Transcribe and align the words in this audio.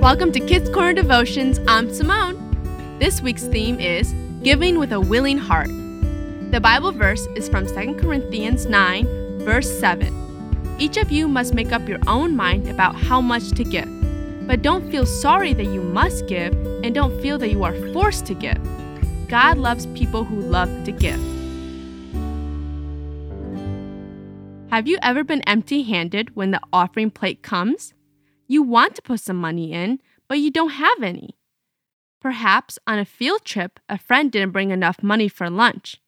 Welcome 0.00 0.32
to 0.32 0.40
Kids 0.40 0.70
Corner 0.70 0.94
Devotions. 0.94 1.60
I'm 1.68 1.92
Simone. 1.92 2.96
This 2.98 3.20
week's 3.20 3.44
theme 3.44 3.78
is 3.78 4.14
Giving 4.42 4.78
with 4.78 4.92
a 4.92 4.98
Willing 4.98 5.36
Heart. 5.36 5.68
The 6.50 6.58
Bible 6.58 6.90
verse 6.90 7.26
is 7.36 7.50
from 7.50 7.66
2 7.66 7.96
Corinthians 7.96 8.64
9, 8.64 9.40
verse 9.40 9.70
7. 9.78 10.74
Each 10.78 10.96
of 10.96 11.12
you 11.12 11.28
must 11.28 11.52
make 11.52 11.70
up 11.70 11.86
your 11.86 11.98
own 12.06 12.34
mind 12.34 12.66
about 12.66 12.94
how 12.96 13.20
much 13.20 13.50
to 13.50 13.62
give. 13.62 13.86
But 14.46 14.62
don't 14.62 14.90
feel 14.90 15.04
sorry 15.04 15.52
that 15.52 15.66
you 15.66 15.82
must 15.82 16.26
give, 16.26 16.54
and 16.82 16.94
don't 16.94 17.20
feel 17.20 17.36
that 17.36 17.50
you 17.50 17.62
are 17.62 17.74
forced 17.92 18.24
to 18.24 18.34
give. 18.34 18.58
God 19.28 19.58
loves 19.58 19.84
people 19.88 20.24
who 20.24 20.40
love 20.40 20.70
to 20.84 20.92
give. 20.92 21.20
Have 24.70 24.88
you 24.88 24.96
ever 25.02 25.24
been 25.24 25.42
empty 25.42 25.82
handed 25.82 26.34
when 26.34 26.52
the 26.52 26.60
offering 26.72 27.10
plate 27.10 27.42
comes? 27.42 27.92
You 28.50 28.64
want 28.64 28.96
to 28.96 29.02
put 29.02 29.20
some 29.20 29.36
money 29.36 29.72
in, 29.72 30.00
but 30.26 30.40
you 30.40 30.50
don't 30.50 30.70
have 30.70 31.04
any. 31.04 31.36
Perhaps 32.20 32.80
on 32.84 32.98
a 32.98 33.04
field 33.04 33.44
trip, 33.44 33.78
a 33.88 33.96
friend 33.96 34.32
didn't 34.32 34.50
bring 34.50 34.72
enough 34.72 35.04
money 35.04 35.28
for 35.28 35.48
lunch. 35.48 36.02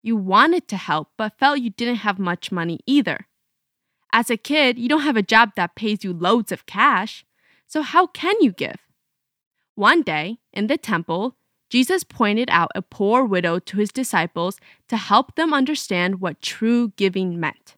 You 0.00 0.16
wanted 0.16 0.68
to 0.68 0.76
help, 0.76 1.08
but 1.16 1.36
felt 1.40 1.58
you 1.58 1.70
didn't 1.70 2.06
have 2.06 2.20
much 2.20 2.52
money 2.52 2.78
either. 2.86 3.26
As 4.12 4.30
a 4.30 4.36
kid, 4.36 4.78
you 4.78 4.88
don't 4.88 5.00
have 5.00 5.16
a 5.16 5.24
job 5.24 5.56
that 5.56 5.74
pays 5.74 6.04
you 6.04 6.12
loads 6.12 6.52
of 6.52 6.66
cash, 6.66 7.24
so 7.66 7.82
how 7.82 8.06
can 8.06 8.36
you 8.40 8.52
give? 8.52 8.76
One 9.74 10.02
day, 10.02 10.38
in 10.52 10.68
the 10.68 10.78
temple, 10.78 11.34
Jesus 11.68 12.04
pointed 12.04 12.48
out 12.48 12.70
a 12.76 12.80
poor 12.80 13.24
widow 13.24 13.58
to 13.58 13.78
his 13.78 13.90
disciples 13.90 14.60
to 14.86 14.96
help 14.96 15.34
them 15.34 15.52
understand 15.52 16.20
what 16.20 16.42
true 16.42 16.92
giving 16.94 17.40
meant. 17.40 17.74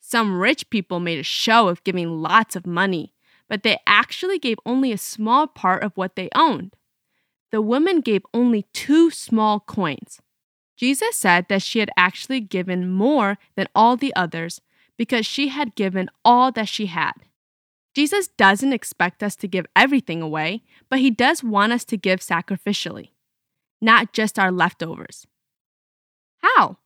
Some 0.00 0.38
rich 0.38 0.68
people 0.68 1.00
made 1.00 1.18
a 1.18 1.22
show 1.22 1.68
of 1.68 1.82
giving 1.84 2.20
lots 2.20 2.54
of 2.56 2.66
money, 2.66 3.11
but 3.52 3.64
they 3.64 3.78
actually 3.86 4.38
gave 4.38 4.56
only 4.64 4.92
a 4.92 4.96
small 4.96 5.46
part 5.46 5.82
of 5.82 5.94
what 5.94 6.16
they 6.16 6.30
owned. 6.34 6.74
The 7.50 7.60
woman 7.60 8.00
gave 8.00 8.22
only 8.32 8.62
two 8.72 9.10
small 9.10 9.60
coins. 9.60 10.22
Jesus 10.74 11.16
said 11.16 11.44
that 11.50 11.60
she 11.60 11.80
had 11.80 11.90
actually 11.94 12.40
given 12.40 12.90
more 12.90 13.36
than 13.54 13.68
all 13.74 13.98
the 13.98 14.16
others 14.16 14.62
because 14.96 15.26
she 15.26 15.48
had 15.48 15.74
given 15.74 16.08
all 16.24 16.50
that 16.52 16.66
she 16.66 16.86
had. 16.86 17.12
Jesus 17.94 18.28
doesn't 18.38 18.72
expect 18.72 19.22
us 19.22 19.36
to 19.36 19.46
give 19.46 19.66
everything 19.76 20.22
away, 20.22 20.62
but 20.88 21.00
he 21.00 21.10
does 21.10 21.44
want 21.44 21.74
us 21.74 21.84
to 21.84 21.98
give 21.98 22.20
sacrificially, 22.20 23.10
not 23.82 24.14
just 24.14 24.38
our 24.38 24.50
leftovers. 24.50 25.26
How? 26.38 26.78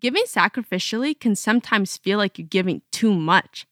Giving 0.00 0.24
sacrificially 0.24 1.16
can 1.16 1.36
sometimes 1.36 1.98
feel 1.98 2.18
like 2.18 2.36
you're 2.36 2.48
giving 2.48 2.82
too 2.90 3.14
much. 3.14 3.68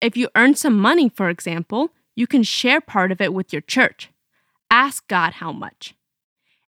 If 0.00 0.16
you 0.16 0.28
earn 0.36 0.54
some 0.54 0.78
money, 0.78 1.08
for 1.08 1.28
example, 1.28 1.90
you 2.14 2.26
can 2.26 2.42
share 2.42 2.80
part 2.80 3.12
of 3.12 3.20
it 3.20 3.34
with 3.34 3.52
your 3.52 3.62
church. 3.62 4.10
Ask 4.70 5.06
God 5.08 5.34
how 5.34 5.52
much. 5.52 5.94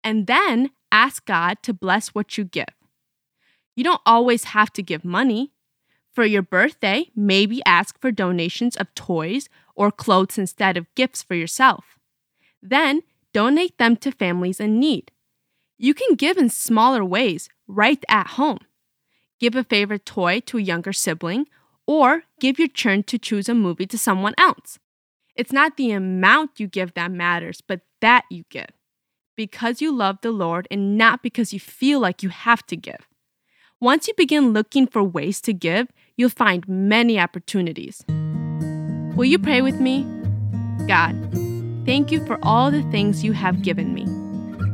And 0.04 0.28
then 0.28 0.72
ask 0.92 1.26
God 1.26 1.58
to 1.64 1.74
bless 1.74 2.10
what 2.10 2.38
you 2.38 2.44
give. 2.44 2.74
You 3.76 3.84
don't 3.84 4.02
always 4.06 4.46
have 4.46 4.72
to 4.74 4.84
give 4.84 5.06
money. 5.06 5.52
For 6.12 6.26
your 6.26 6.42
birthday, 6.42 7.12
maybe 7.16 7.62
ask 7.66 8.00
for 8.00 8.12
donations 8.12 8.76
of 8.76 8.94
toys 8.96 9.48
or 9.76 9.92
clothes 9.92 10.38
instead 10.38 10.76
of 10.76 10.94
gifts 10.96 11.24
for 11.24 11.36
yourself. 11.36 11.98
Then 12.62 13.04
donate 13.32 13.78
them 13.78 13.96
to 13.98 14.12
families 14.12 14.60
in 14.60 14.80
need. 14.80 15.12
You 15.78 15.94
can 15.94 16.16
give 16.16 16.38
in 16.38 16.50
smaller 16.50 17.06
ways 17.06 17.48
right 17.68 18.04
at 18.10 18.28
home. 18.32 18.60
Give 19.40 19.56
a 19.56 19.64
favorite 19.64 20.06
toy 20.06 20.42
to 20.42 20.58
a 20.58 20.62
younger 20.62 20.92
sibling 20.92 21.46
or 21.90 22.22
give 22.40 22.60
your 22.60 22.68
turn 22.68 23.02
to 23.02 23.18
choose 23.18 23.50
a 23.50 23.56
movie 23.56 23.88
to 23.88 23.98
someone 23.98 24.36
else. 24.38 24.78
It's 25.36 25.52
not 25.52 25.76
the 25.76 25.90
amount 25.90 26.60
you 26.60 26.68
give 26.68 26.94
that 26.94 27.10
matters, 27.10 27.62
but 27.68 27.82
that 28.00 28.26
you 28.30 28.44
give. 28.52 28.70
Because 29.36 29.82
you 29.82 29.92
love 29.92 30.20
the 30.22 30.30
Lord 30.30 30.68
and 30.70 31.00
not 31.00 31.24
because 31.24 31.52
you 31.52 31.60
feel 31.60 32.00
like 32.00 32.22
you 32.22 32.30
have 32.30 32.64
to 32.68 32.78
give. 32.78 33.08
Once 33.82 34.08
you 34.08 34.14
begin 34.16 34.54
looking 34.54 34.86
for 34.86 35.02
ways 35.02 35.42
to 35.42 35.52
give, 35.52 35.88
you'll 36.16 36.30
find 36.30 36.68
many 36.68 37.20
opportunities. 37.20 38.06
Will 39.16 39.26
you 39.26 39.40
pray 39.40 39.64
with 39.64 39.80
me? 39.80 40.06
God, 40.86 41.16
thank 41.88 42.12
you 42.12 42.24
for 42.28 42.38
all 42.44 42.70
the 42.70 42.84
things 42.92 43.24
you 43.24 43.32
have 43.32 43.64
given 43.64 43.96
me. 43.96 44.06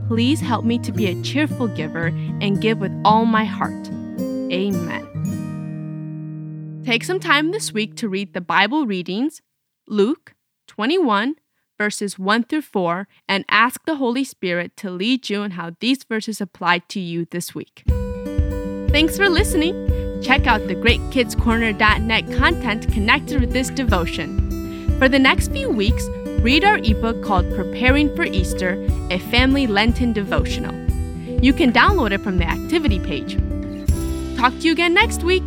Please 0.09 0.41
help 0.41 0.66
me 0.66 0.79
to 0.79 0.91
be 0.91 1.07
a 1.07 1.22
cheerful 1.22 1.69
giver 1.69 2.07
and 2.41 2.59
give 2.59 2.79
with 2.79 2.91
all 3.06 3.23
my 3.23 3.45
heart. 3.45 3.90
Amen. 4.51 5.44
Take 6.85 7.03
some 7.03 7.19
time 7.19 7.50
this 7.50 7.73
week 7.73 7.96
to 7.96 8.07
read 8.07 8.34
the 8.34 8.41
Bible 8.41 8.85
readings, 8.85 9.41
Luke 9.88 10.35
21, 10.68 11.34
verses 11.79 12.19
1 12.19 12.44
through 12.44 12.62
4, 12.62 13.07
and 13.28 13.44
ask 13.50 13.84
the 13.85 13.96
Holy 13.96 14.23
Spirit 14.23 14.78
to 14.78 14.91
lead 14.91 15.28
you 15.28 15.41
in 15.41 15.51
how 15.51 15.72
these 15.79 16.03
verses 16.03 16.40
apply 16.40 16.79
to 16.90 17.00
you 17.00 17.25
this 17.31 17.56
week. 17.56 17.81
Thanks 17.88 19.18
for 19.18 19.29
listening. 19.29 20.22
Check 20.22 20.46
out 20.46 20.68
the 20.68 20.75
greatkidscorner.net 20.75 22.38
content 22.38 22.94
connected 22.94 23.41
with 23.41 23.52
this 23.52 23.69
devotion. 23.69 25.00
For 25.00 25.09
the 25.09 25.17
next 25.17 25.52
few 25.52 25.72
weeks, 25.72 26.07
read 26.41 26.63
our 26.63 26.78
ebook 26.78 27.23
called 27.23 27.52
Preparing 27.56 28.16
for 28.16 28.25
Easter, 28.25 28.73
a 29.09 29.17
family 29.17 29.66
Lenten 29.66 30.13
devotional. 30.13 30.75
You 31.44 31.52
can 31.52 31.73
download 31.73 32.12
it 32.12 32.22
from 32.22 32.38
the 32.38 32.46
activity 32.46 33.00
page. 33.00 33.40
Talk 34.38 34.53
to 34.53 34.59
you 34.59 34.72
again 34.72 34.94
next 34.94 35.23
week. 35.23 35.41